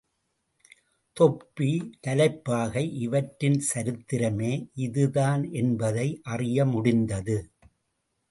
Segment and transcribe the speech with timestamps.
[1.17, 1.67] தொப்பி,
[2.01, 4.53] தலைப்பாகை இவற்றின் சரித்திரமே
[4.77, 7.37] இதுதான் என்பதை அறியமுடிந்தது.